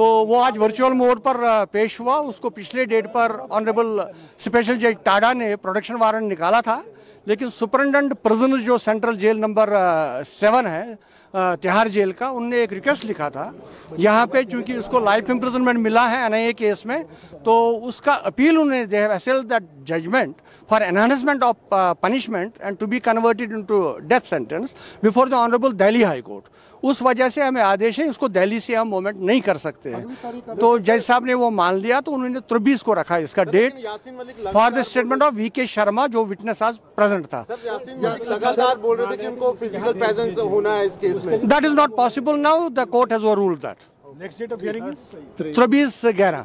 تو 0.00 0.04
وہ 0.04 0.44
آج 0.44 0.58
ورچوئل 0.58 0.92
موڈ 0.92 1.22
پر 1.22 1.36
پیش 1.70 2.00
ہوا۔ 2.00 2.16
اس 2.16 2.36
کو 2.40 2.50
پچھلے 2.50 2.84
ڈیٹ 2.84 3.06
پر 3.12 3.32
آنریبل 3.50 4.00
اسپیشل 4.00 4.78
جج 4.78 4.94
ٹاڈا 5.02 5.32
نے 5.32 5.56
پروڈکشن 5.56 5.94
وارنٹ 6.00 6.32
نکالا 6.32 6.60
تھا۔ 6.60 6.80
لیکن 7.26 7.50
سپرنڈنٹ 7.50 8.12
پرزن 8.22 8.64
جو 8.64 8.78
سینٹرل 8.78 9.18
جیل 9.18 9.36
نمبر 9.36 9.72
سیون 10.26 10.66
ہے 10.66 10.84
تہار 11.32 11.86
جیل 11.86 12.12
کا 12.12 12.26
ان 12.26 12.48
نے 12.50 12.56
ایک 12.56 12.72
ریکویسٹ 12.72 13.04
لکھا 13.06 13.28
تھا۔ 13.28 13.50
یہاں 13.98 14.26
پہ 14.26 14.42
چونکہ 14.42 14.72
اس 14.72 14.86
کو 14.90 15.00
لائف 15.00 15.30
امپرزنمنٹ 15.30 15.78
ملا 15.78 16.10
ہے 16.10 16.22
این 16.22 16.34
آئی 16.34 16.44
اے 16.44 16.52
کیس 16.52 16.84
میں 16.86 17.02
تو 17.44 17.86
اس 17.88 18.00
کا 18.00 18.12
اپیل 18.12 18.58
انہیں 18.60 18.84
they 18.84 18.98
have 18.98 19.10
assailed 19.10 19.48
that 19.50 19.62
judgment 19.88 20.34
for 20.68 20.80
enhancement 20.82 21.44
of 21.44 21.74
punishment 22.00 22.60
and 22.60 22.78
to 22.78 22.86
be 22.86 23.00
converted 23.00 23.52
into 23.52 23.98
death 24.02 24.26
sentence 24.28 24.74
before 25.02 25.26
the 25.26 25.36
honourable 25.36 25.78
Delhi 25.78 26.04
High 26.04 26.22
Court 26.22 26.48
اس 26.82 27.00
وجہ 27.02 27.28
سے 27.28 27.42
ہمیں 27.42 27.62
آدیش 27.62 27.98
ہے 27.98 28.04
اس 28.08 28.18
کو 28.18 28.28
دہلی 28.28 28.58
سے 28.60 28.76
ہم 28.76 28.88
مومنٹ 28.88 29.16
نہیں 29.16 29.40
کر 29.40 29.56
سکتے۔ 29.58 29.90
ہیں 29.94 30.04
تو 30.60 30.76
جج 30.78 31.02
صاحب 31.06 31.24
نے 31.24 31.34
وہ 31.34 31.50
مان 31.50 31.80
لیا 31.80 31.98
تو 32.04 32.14
انہوں 32.14 32.28
نے 32.28 32.40
تربیس 32.48 32.82
کو 32.82 32.94
رکھا۔ 32.94 33.16
اس 33.16 33.34
کا 33.34 33.44
date 33.44 33.74
for 34.52 34.70
the 34.70 34.80
statement 34.80 35.22
of 35.22 35.32
V 35.36 35.48
K 35.48 35.66
Sharma 35.66 36.06
جو 36.06 36.24
وٹنس 36.26 36.62
آج 36.62 36.80
پریزنٹ 36.94 37.28
تھا۔ 37.28 37.44
That 41.24 41.64
is 41.64 41.74
not 41.74 41.96
possible 41.96 42.40
now 42.40 42.68
the 42.68 42.84
court 42.90 43.12
has 43.12 43.24
rule 43.24 43.54
that 43.62 43.88
تربیس 45.54 46.04
گیارہ 46.18 46.42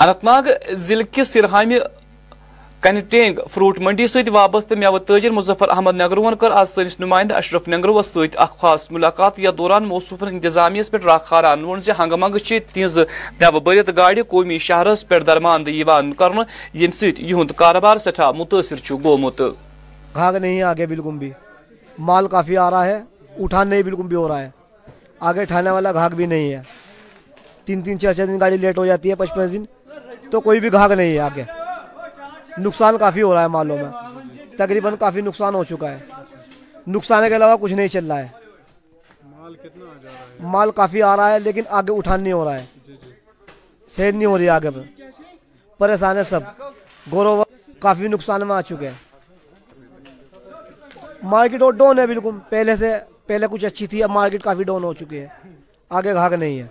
اننت 0.00 0.24
ناگ 0.24 0.48
ضلع 0.78 1.04
کس 1.12 1.28
سرہامہ 1.28 1.74
کنہ 2.82 3.00
ٹینگ 3.10 3.38
فروٹ 3.50 3.78
منڈی 3.80 4.06
ست 4.06 4.28
وابستہ 4.32 4.74
میو 4.74 4.98
تاجر 4.98 5.30
مظفر 5.30 5.68
احمد 5.70 6.00
نگروون 6.00 6.34
کر 6.36 6.50
آج 6.50 6.68
سنس 6.68 6.98
نمائندہ 7.00 7.34
اشرف 7.34 7.68
نگروس 7.68 8.06
ست 8.06 8.36
خاص 8.58 8.90
ملاقات 8.90 9.38
یا 9.38 9.50
دوران 9.58 9.84
موصوفن 9.84 10.28
انتظامیہ 10.28 10.82
پہ 10.90 10.96
راک 11.04 11.24
خاران 11.26 11.64
وون 11.64 11.80
زِ 11.80 11.90
ہنگہ 11.98 12.16
منگہ 12.16 12.58
تہذ 12.74 12.98
میو 13.40 13.60
برت 13.60 13.90
گاڑی 13.96 14.22
قومی 14.28 14.58
شہرس 14.60 15.06
پہ 15.08 15.18
درماند 15.20 15.68
کر 16.18 16.38
یم 16.74 16.90
ست 16.90 17.20
یہند 17.20 17.50
کاروبار 17.56 17.98
سٹھا 17.98 18.30
متاثر 18.32 18.94
گومت 19.02 19.42
گھاگ 20.14 20.34
نہیں 20.34 20.62
آگے 20.62 20.86
بالکل 20.86 21.16
بھی۔ 21.18 21.30
مال 21.98 22.28
کافی 22.28 22.56
آ 22.56 22.70
رہا 22.70 22.86
ہے 22.86 23.02
اٹھان 23.38 23.68
نہیں 23.68 23.82
بالکل 23.82 24.02
بھی 24.02 24.16
ہو 24.16 24.28
رہا 24.28 24.40
ہے۔ 24.42 24.50
آگے 25.20 25.40
اٹھانے 25.40 25.70
والا 25.70 25.92
گھاگ 25.92 26.10
بھی 26.10 26.26
نہیں 26.26 26.52
ہے۔ 26.52 26.62
تین 27.64 27.82
تین 27.82 27.98
چار 27.98 28.12
چار 28.12 28.26
دن 28.26 28.40
گاڑی 28.40 28.56
لیٹ 28.56 28.78
ہو 28.78 28.86
جاتی 28.86 29.10
ہے 29.10 29.14
پچ 29.14 29.30
پچ 29.34 29.52
دن۔ 29.52 29.64
تو 30.30 30.40
کوئی 30.40 30.60
بھی 30.60 30.72
گھاگ 30.72 30.90
نہیں 30.90 31.14
ہے 31.14 31.18
آگے۔ 31.18 31.42
نقصان 32.58 32.98
کافی 32.98 33.22
ہو 33.22 33.34
رہا 33.34 33.42
ہے 33.42 33.48
مالوں 33.48 33.76
میں۔ 33.76 33.90
تقریباً 34.58 34.96
کافی 34.96 35.20
نقصان 35.20 35.54
ہو 35.54 35.64
چکا 35.64 35.90
ہے۔ 35.90 35.98
نقصان 36.86 37.28
کے 37.28 37.36
علاوہ 37.36 37.56
کچھ 37.60 37.72
نہیں 37.72 37.88
چل 37.88 38.06
رہا 38.06 38.18
ہے۔ 38.18 38.28
مال 40.40 40.70
کافی 40.70 41.02
آ 41.02 41.16
رہا 41.16 41.32
ہے 41.32 41.38
لیکن 41.38 41.62
آگے 41.68 41.98
اٹھان 41.98 42.22
نہیں 42.22 42.32
ہو 42.32 42.44
رہا 42.44 42.58
ہے۔ 42.58 42.64
سیل 43.88 44.14
نہیں 44.16 44.26
ہو 44.26 44.38
رہی 44.38 44.48
آگے۔ 44.48 44.70
پہ 44.70 44.80
پریشان 45.78 46.16
ہے 46.16 46.24
سب۔ 46.24 46.40
گورو 47.12 47.44
کافی 47.78 48.08
نقصان 48.08 48.46
میں 48.46 48.56
آ 48.56 48.60
چکے 48.60 48.88
ہیں۔ 48.88 49.07
مارکیٹ 51.22 51.62
اور 51.62 51.72
ڈاؤن 51.72 51.98
ہے 51.98 52.06
بالکل۔ 52.06 52.30
پہلے 52.48 52.76
سے 52.76 52.98
پہلے 53.26 53.46
کچھ 53.50 53.64
اچھی 53.64 53.86
تھی، 53.86 54.02
اب 54.02 54.10
مارکیٹ 54.10 54.42
کافی 54.42 54.64
ڈاؤن 54.64 54.84
ہو 54.84 54.92
چکی 54.92 55.18
ہے۔ 55.18 55.26
آگے 55.88 56.14
گھاگ 56.14 56.30
نہیں 56.30 56.60
ہے۔ 56.60 56.66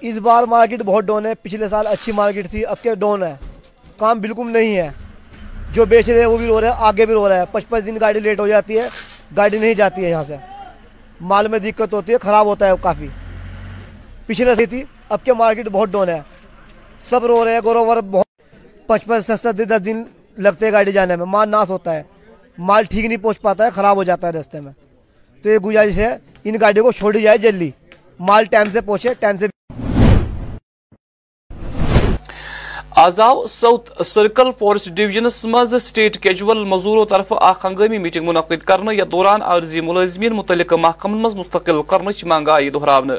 اس 0.00 0.16
بار 0.16 0.42
مارکیٹ 0.42 0.82
بہت 0.82 1.04
ڈاؤن 1.04 1.26
ہے۔ 1.26 1.34
پچھلے 1.34 1.68
سال 1.68 1.86
اچھی 1.86 2.12
مارکیٹ 2.12 2.50
تھی، 2.50 2.66
اب 2.66 2.76
کے 2.82 2.94
ڈاؤن 2.94 3.22
ہے؟ 3.22 3.34
کام 3.96 4.20
بالکل 4.20 4.52
نہیں 4.52 4.76
ہے۔ 4.76 4.90
جو 5.72 5.84
بیچ 5.84 6.10
رہے 6.10 6.18
ہیں 6.18 6.26
وہ 6.26 6.36
بھی 6.36 6.46
رو 6.46 6.60
رہے 6.60 6.68
ہیں، 6.68 6.74
آگے 6.78 7.06
بھی 7.06 7.14
رو 7.14 7.28
رہا 7.28 7.36
ہے 7.36 7.44
پچ 7.52 7.86
دن 7.86 7.96
گاڑی 8.00 8.20
لیٹ 8.20 8.40
ہو 8.40 8.48
جاتی 8.48 8.78
ہے، 8.78 8.88
گاڑی 9.36 9.58
نہیں 9.58 9.74
جاتی 9.74 10.04
ہے 10.04 10.10
یہاں 10.10 10.24
سے۔ 10.24 10.36
مال 11.20 11.48
میں 11.48 11.58
دقت 11.58 11.94
ہوتی 11.94 12.12
ہے، 12.12 12.18
خراب 12.18 12.46
ہوتا 12.46 12.66
ہے 12.66 12.72
کافی۔ 12.80 13.08
پچھلے 14.26 14.54
سے 14.54 14.66
تھی، 14.66 14.84
اب 15.08 15.24
کے 15.24 15.32
مارکیٹ 15.32 15.68
بہت 15.68 15.88
ڈاؤن 15.88 16.08
ہے۔ 16.08 16.20
سب 17.00 17.26
رو 17.26 17.44
رہے 17.44 17.52
ہیں 17.52 17.60
گوروور 17.64 17.96
بہت 18.10 18.26
پچ 18.86 19.04
پچ 19.04 19.26
دس 19.26 19.46
دس 19.58 19.84
دن 19.84 20.02
لگتے 20.38 20.66
ہیں 20.66 20.72
گاڑی 20.72 20.92
جانے 20.92 21.16
میں، 21.16 21.26
مال 21.26 21.48
ناس 21.48 21.70
ہوتا 21.70 21.92
ہے۔ 21.92 22.02
مال 22.68 22.84
ٹھیک 22.84 23.04
نہیں 23.04 23.22
پہنچ 23.22 23.40
پاتا 23.40 23.64
ہے 23.64 23.70
خراب 23.70 23.96
ہو 23.96 24.04
جاتا 24.04 24.26
ہے 24.26 24.32
رستے 24.32 24.60
میں۔ 24.60 24.72
تو 25.44 25.50
یہ 25.50 25.58
گزارش 25.58 25.98
ہے 25.98 26.16
ان 26.44 26.56
گاڑیوں 26.60 26.84
کو 26.84 26.92
چھوڑی 26.92 27.22
جائے 27.22 27.38
جلدی۔ 27.38 27.70
مال 28.20 28.44
ٹائم 28.44 28.70
سے 28.70 28.80
پہنچے 28.80 29.14
ٹائم 29.20 29.36
سے۔ 29.36 29.46
آز 33.04 33.20
آو 33.20 33.46
ساؤتھ 33.46 34.02
سرکل 34.06 34.50
فورسٹ 34.58 34.88
ڈویژنس 34.88 35.44
مز 35.46 35.74
سٹیٹ 35.82 36.18
کیجول 36.22 36.64
مزورو 36.64 37.04
طرف 37.04 37.32
اخ 37.32 37.64
ہنگامی 37.64 37.98
میٹنگ 37.98 38.26
منعقد 38.26 38.62
کرنے 38.62 38.94
یا 38.94 39.04
دوران 39.12 39.42
عارضی 39.42 39.80
ملازمین 39.80 40.32
متعلق 40.32 40.72
محکمن 40.72 41.22
مز 41.22 41.34
مستقل 41.34 41.82
کرنچ 41.82 42.24
منگ 42.24 42.48
آئی 42.48 42.70
دہراون 42.70 43.10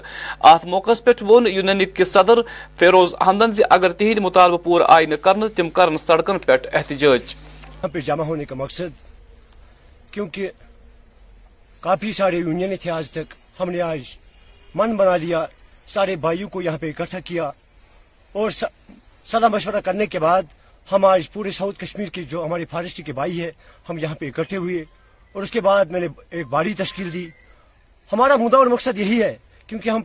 ات 0.44 0.66
موقع 0.66 0.92
پہ 1.04 1.12
وون 1.22 1.48
یونینک 1.48 1.96
کے 1.96 2.06
صدر 2.06 2.42
فیروز 2.80 3.16
احمدن 3.20 3.54
زِ 3.54 3.64
اگر 3.70 3.92
تہند 3.92 4.20
مطالبہ 4.20 4.58
پور 4.58 4.82
آئی 4.88 5.06
نہ 5.06 5.16
کرنے 5.16 5.48
تم 5.48 5.70
کرن 5.70 5.98
سڑکن 5.98 6.38
پہ 6.46 6.58
احتجاج۔ 6.74 7.36
پہ 7.94 8.00
جمع 8.00 8.24
ہونے 8.24 8.46
کا 8.46 8.56
مقصد 8.56 9.11
کیونکہ 10.12 10.50
کافی 11.80 12.12
سارے 12.12 12.38
یونین 12.38 12.76
تھے 12.82 12.92
آج 12.92 13.12
تک۔ 13.12 13.34
ہم 13.60 13.70
نے 13.70 13.82
آج 13.82 14.00
من 14.76 14.96
بنا 14.96 15.18
لیا، 15.18 15.46
سارے 15.88 16.16
بھائیوں 16.16 16.50
کو 16.50 16.62
یہاں 16.62 16.78
پہ 16.78 16.90
اکٹھا 16.90 17.20
کیا۔ 17.20 17.52
اور 18.32 18.52
صلاح 19.26 19.48
مشورہ 19.48 19.82
کرنے 19.82 20.06
کے 20.06 20.20
بعد 20.20 20.42
ہم 20.92 21.06
آج 21.06 21.32
پورے 21.32 21.52
ساؤتھ 21.52 21.80
کشمیر 21.80 22.08
کے 22.08 22.24
جو 22.24 22.46
ہمارے 22.46 22.66
فارسٹ 22.66 23.02
کے 23.06 23.14
بھائی 23.14 23.44
ہے 23.44 23.52
ہم 23.90 23.98
یہاں 23.98 24.16
پہ 24.16 24.28
اکٹھے 24.28 24.58
ہوئے۔ 24.58 24.86
اور 25.32 25.44
اس 25.44 25.52
کے 25.52 25.62
بعد 25.62 25.86
میں 25.86 26.00
نے 26.00 26.08
ایک 26.30 26.48
باری 26.48 26.74
تشکیل 26.74 27.14
دی۔ 27.14 27.30
ہمارا 28.14 28.36
مدعا 28.36 28.60
اور 28.60 28.68
مقصد 28.68 28.98
یہی 28.98 29.24
ہے، 29.24 29.38
کیونکہ 29.68 29.90
ہم 29.90 30.02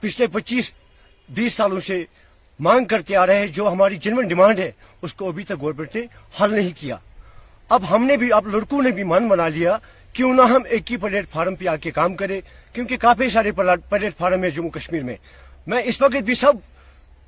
پچھلے 0.00 0.26
پچیس، 0.26 0.72
بیس 1.28 1.54
سالوں 1.54 1.80
سے 1.80 2.04
مانگ 2.60 2.84
کرتے 2.84 3.16
آ 3.16 3.26
رہے 3.26 3.38
ہیں، 3.38 3.46
جو 3.46 3.68
ہماری 3.68 3.96
جنون 3.96 4.28
ڈیمانڈ 4.28 4.58
ہے، 4.58 4.72
اس 5.02 5.14
کو 5.14 5.28
ابھی 5.28 5.44
تک 5.44 5.54
گورنمنٹ 5.60 5.96
نے 5.96 6.02
حل 6.40 6.54
نہیں 6.54 6.80
کیا۔ 6.80 6.96
اب 7.70 7.82
ہم 7.90 8.04
نے 8.04 8.16
بھی، 8.16 8.32
اب 8.32 8.46
لڑکوں 8.46 8.82
نے 8.82 8.90
بھی 8.90 9.04
من 9.04 9.28
بنا 9.28 9.48
لیا، 9.48 9.76
کیوں 10.12 10.32
نہ 10.34 10.42
ہم 10.42 10.62
ایک 10.70 10.92
ہی 10.92 10.96
پلیٹ 10.96 11.28
فارم 11.30 11.54
پہ 11.54 11.68
آ 11.68 11.76
کے 11.76 11.90
کام 11.90 12.14
کریں، 12.14 12.40
کیونکہ 12.72 12.96
کافی 12.96 13.28
سارے 13.28 13.52
پلیٹ 13.52 14.16
فارم 14.18 14.44
ہے 14.44 14.50
جموں 14.50 14.70
کشمیر 14.70 15.02
میں۔ 15.02 15.16
میں 15.66 15.82
اس 15.84 16.00
وقت 16.02 16.22
بھی 16.24 16.34
سب 16.34 16.52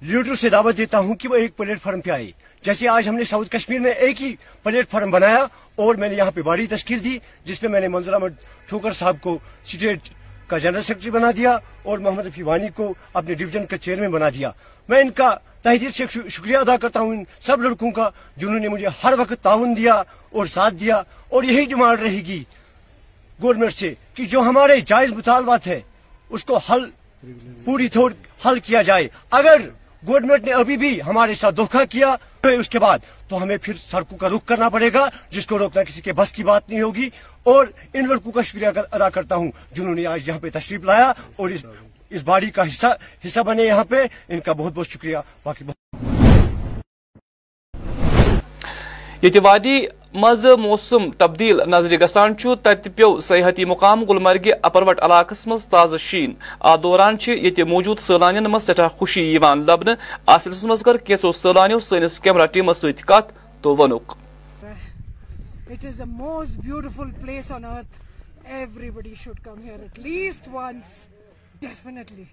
لیڈر 0.02 0.34
سے 0.34 0.48
دعوت 0.48 0.76
دیتا 0.76 0.98
ہوں 0.98 1.14
کہ 1.14 1.28
وہ 1.28 1.34
ایک 1.34 1.56
پلیٹ 1.56 1.82
فارم 1.82 2.00
پہ 2.00 2.10
آئے۔ 2.10 2.30
جیسے 2.64 2.88
آج 2.88 3.08
ہم 3.08 3.14
نے 3.14 3.24
ساؤتھ 3.24 3.50
کشمیر 3.50 3.80
میں 3.80 3.92
ایک 3.92 4.22
ہی 4.22 4.34
پلیٹ 4.62 4.90
فارم 4.90 5.10
بنایا 5.10 5.44
اور 5.76 5.94
میں 5.94 6.08
نے 6.08 6.14
یہاں 6.14 6.30
پہ 6.30 6.42
باڑی 6.42 6.66
تشکیل 6.66 7.02
دی، 7.04 7.18
جس 7.44 7.62
میں 7.62 7.70
میں 7.70 7.80
نے 7.80 7.88
منظور 7.88 8.12
احمد 8.12 8.42
ٹھوکر 8.68 8.92
صاحب 8.92 9.20
کو 9.20 9.38
اسٹیٹ 9.64 10.08
کا 10.46 10.58
جنرل 10.58 10.82
سیکرٹری 10.82 11.10
بنا 11.10 11.30
دیا 11.36 11.56
اور 11.82 11.98
محمد 11.98 12.34
فیوانی 12.34 12.68
کو 12.74 12.94
اپنے 13.14 13.34
ڈویژن 13.34 13.66
کا 13.66 13.76
چیئرمین 13.78 14.10
بنا 14.10 14.28
دیا۔ 14.28 14.50
میں 14.88 15.00
ان 15.00 15.10
کا 15.10 15.34
تحریر 15.62 15.90
سے 15.90 16.04
شکریہ 16.28 16.56
ادا 16.56 16.76
کرتا 16.76 17.00
ہوں 17.00 17.10
ان 17.10 17.24
سب 17.40 17.62
لڑکوں 17.62 17.90
کا 17.90 18.08
جنہوں 18.36 18.58
نے 18.58 18.68
مجھے 18.68 18.86
ہر 19.04 19.14
وقت 19.18 19.42
تعاون 19.42 19.76
دیا 19.76 19.94
اور 20.30 20.46
ساتھ 20.46 20.74
دیا 20.74 21.02
اور 21.28 21.42
یہی 21.42 21.64
ڈیمانڈ 21.64 22.00
رہے 22.00 22.20
گی 22.28 22.42
گورنمنٹ 23.42 23.72
سے 23.72 23.94
کہ 24.14 24.24
جو 24.24 24.40
ہمارے 24.40 24.80
جائز 24.80 25.12
مطالبات 25.12 25.66
ہے 25.66 25.80
اس 26.28 26.44
کو 26.44 26.56
حل 26.56 26.90
پوری 27.64 27.88
طور 27.88 28.10
حل 28.46 28.58
کیا 28.60 28.82
جائے۔ 28.82 29.08
اگر 29.30 29.60
گورنمنٹ 30.06 30.44
نے 30.44 30.52
ابھی 30.52 30.76
بھی 30.76 31.02
ہمارے 31.02 31.34
ساتھ 31.34 31.54
دھوکہ 31.54 31.84
کیا 31.84 32.14
اس 32.54 32.68
کے 32.68 32.78
بعد، 32.78 32.98
تو 33.28 33.42
ہمیں 33.42 33.56
پھر 33.62 33.74
سڑکوں 33.74 34.18
کا 34.18 34.28
رخ 34.28 34.46
کرنا 34.46 34.68
پڑے 34.68 34.92
گا، 34.94 35.08
جس 35.30 35.46
کو 35.46 35.58
روکنا 35.58 35.82
کسی 35.82 36.00
کے 36.00 36.12
بس 36.12 36.32
کی 36.32 36.44
بات 36.44 36.68
نہیں 36.68 36.82
ہوگی۔ 36.82 37.08
اور 37.42 37.66
ان 37.92 38.08
لڑکوں 38.08 38.32
کا 38.32 38.42
شکریہ 38.42 38.68
ادا 38.92 39.08
کرتا 39.08 39.34
ہوں، 39.34 39.50
جنہوں 39.72 39.94
نے 39.94 40.06
آج 40.06 40.28
یہاں 40.28 40.38
پہ 40.38 40.50
تشریف 40.52 40.84
لایا 40.84 41.12
اور 41.36 41.50
اس 41.50 41.64
اس 42.10 42.22
باڑی 42.22 42.50
کا 42.50 42.62
حصہ 42.62 42.86
حصہ 43.26 43.40
بنے 43.40 43.62
یہاں 43.62 43.84
پہ، 43.84 43.96
ان 44.28 44.40
کا 44.40 44.52
بہت 44.52 44.72
بہت 44.74 44.88
شکریہ۔ 44.88 45.16
باقی 45.44 45.64
بہت۔ 45.64 45.76
یہ 49.22 49.40
وادی 49.42 49.86
مز 50.14 50.46
موسم 50.46 51.10
تبدیل 51.18 51.60
نظر 51.68 51.96
گسان 52.02 52.34
تت 52.34 52.88
پیو 52.96 53.18
سیاحتی 53.20 53.64
مقام 53.64 54.04
گلمرگہ 54.08 54.52
اپروٹ 54.62 55.02
علاقس 55.02 55.46
مز 55.46 55.66
تازہ 55.68 55.96
شین 56.00 56.34
آ 56.60 56.74
دوران 56.82 57.16
یہ 57.28 57.64
موجود 57.68 57.98
سیلانین 58.00 58.44
مز 58.50 58.66
سٹھا 58.66 58.88
خوشی 58.98 59.38
لبن 59.38 59.88
آ 60.26 60.38
سلسلس 60.38 60.64
مز 60.66 60.82
کر 60.82 60.96
کینچو 61.06 61.32
سیلانیو 61.32 61.80
سنس 61.88 62.18
کیمرہ 62.20 62.46
ٹیمس 62.52 62.76
ست 62.76 63.04
کت 63.08 63.32
تو 63.62 63.76
ونک 63.78 64.14
It 65.68 65.84
is 65.84 65.96
the 65.98 66.06
most 66.06 66.60
beautiful 66.62 67.08
place 67.22 67.50
on 67.50 67.64
earth. 67.64 67.96
Everybody 68.58 69.14
should 69.14 69.42
come 69.42 69.62
here 69.62 69.78
at 69.86 69.98
least 69.98 70.46
once. 70.48 70.92
Definitely. 71.60 72.28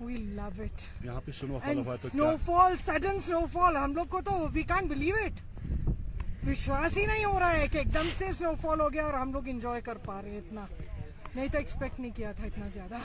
We 0.00 0.16
love 0.16 0.58
it. 0.58 0.88
And 1.04 2.10
snowfall, 2.10 2.76
sudden 2.78 3.20
snowfall. 3.20 3.78
we 4.54 4.64
can't 4.64 4.88
believe 4.88 5.14
it. 5.16 5.34
وشواس 6.50 6.96
ہی 6.96 7.06
نہیں 7.06 7.24
ہو 7.24 7.38
رہا 7.40 7.52
ہے 7.52 7.66
کہ 7.68 7.78
ایک 7.78 7.92
دم 7.94 8.08
سے 8.18 8.32
سنو 8.38 8.52
فال 8.60 8.80
ہو 8.80 8.92
گیا 8.92 9.04
اور 9.04 9.14
ہم 9.14 9.32
لوگ 9.32 9.48
انجوائے 9.48 9.80
کر 9.80 9.98
پا 10.04 10.20
رہے 10.22 10.30
ہیں 10.30 10.38
اتنا۔ 10.38 10.64
نہیں 11.34 11.46
تو 11.52 11.58
ایکسپیکٹ 11.58 12.00
نہیں 12.00 12.10
کیا 12.16 12.32
تھا 12.32 12.46
اتنا 12.46 12.66
زیادہ۔ 12.74 12.98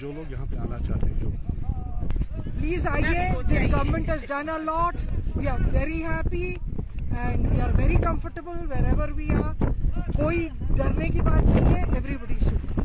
جو 0.00 0.12
لوگ 0.12 0.30
یہاں 0.32 0.46
پہ 0.50 0.56
آنا 0.58 0.78
چاہتے 0.78 1.06
ہیں 1.06 1.20
جو 1.20 1.30
پلیز 2.50 2.86
آئیے 2.86 3.28
this 3.42 3.72
government 3.72 4.08
has 4.10 4.24
done 4.28 4.48
a 4.48 4.58
lot 4.64 4.96
we 5.36 5.48
are 5.48 5.60
very 5.72 6.02
happy 6.04 6.44
and 7.18 7.46
we 7.52 7.60
are 7.60 7.74
very 7.76 7.96
comfortable 8.04 8.66
wherever 8.84 9.08
we 9.14 9.28
are 9.44 9.64
کوئی 10.16 10.48
ڈرنے 10.76 11.08
کی 11.08 11.20
بات 11.20 11.44
نہیں 11.46 11.74
ہے 11.74 11.82
ایوری 11.94 12.16
بڈی 12.16 12.38
شوڈ 12.40 12.75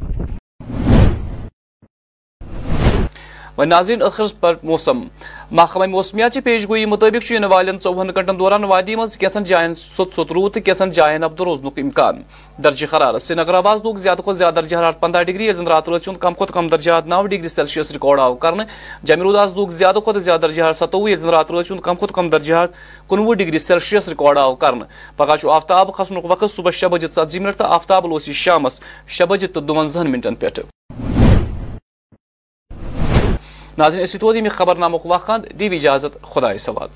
و 3.57 3.63
ناظرین، 3.63 4.01
آخر 4.01 4.23
پر 4.39 4.53
موسم۔ 4.63 4.99
محکمہ 5.51 5.85
موسمیات 5.85 6.37
پیش 6.43 6.67
گوئی، 6.67 6.85
مطابق 6.85 7.31
ان 7.35 7.43
والن 7.43 7.77
ژوہن 7.83 8.09
گنٹن 8.15 8.39
دوران 8.39 8.63
وادی 8.63 8.95
مز 8.95 9.17
کینژن 9.17 9.43
جائن 9.43 9.73
سوت 9.75 10.15
سوت 10.15 10.31
روت 10.31 10.53
تو 10.53 10.59
کینژن 10.59 10.91
جائن 10.91 11.23
ابد 11.23 11.41
روزن 11.41 11.67
امکان۔ 11.77 12.21
درجہ 12.63 12.95
حرارت 12.95 13.21
سری 13.21 13.35
نگر 13.37 13.53
آواز 13.53 13.81
لوگ 13.83 13.95
زیادہ 13.95 14.21
کھت 14.21 14.37
زیادہ 14.37 14.55
درجہ 14.55 14.77
حرارت 14.77 14.99
پندہ 14.99 15.23
ڈگری 15.23 15.47
یل 15.47 15.67
رات 15.67 15.89
روز 15.89 16.09
کم 16.19 16.33
کھت 16.33 16.53
کم 16.53 16.67
درجہ 16.67 16.91
حرارت 16.91 17.07
نو 17.07 17.25
ڈگری 17.25 17.47
سیلسیس 17.47 17.91
ریکارڈ 17.91 18.19
آو 18.19 18.35
کرنے 18.35 18.63
جمع 19.03 19.37
آز 19.39 19.55
لوگ 19.55 19.69
زیادہ 19.69 19.99
کھت 20.05 20.21
زیادہ 20.23 20.41
درجہ 20.41 20.61
حرارت 20.61 20.77
ستوہ 20.77 21.09
یل 21.11 21.29
رات 21.29 21.51
روز 21.51 21.71
کم 21.83 21.95
کھت 21.95 22.13
کم 22.13 22.29
درجہ 22.29 22.53
حرارت 22.53 22.73
کنوہ 23.09 23.33
ڈگری 23.33 23.59
سیلسیس 23.59 24.09
ریکارڈ 24.09 24.37
آو 24.37 24.55
کرنے 24.55 24.85
پگہ 25.17 25.47
آفتاب 25.51 25.93
کھسن 25.93 26.17
وقت 26.23 26.51
صبح 26.51 26.71
شے 26.71 26.87
بجے 26.87 27.07
ژتجی 27.07 27.39
منٹ 27.39 27.57
تو 27.57 27.65
آفتاب 27.65 28.05
روز 28.05 28.29
شامس 28.43 28.81
شے 29.07 29.25
بجے 29.25 29.47
تو 29.47 29.59
دونزہن 29.59 30.11
منٹن 30.11 30.35
پہ 30.35 30.47
ناظرین 33.77 34.03
اسی 34.03 34.17
تو 34.17 34.49
خبر 34.49 34.77
نامک 34.77 35.05
وقت 35.05 35.57
دی 35.57 35.75
اجازت 35.75 36.11
خدا 36.21 36.57
سوال 36.57 36.89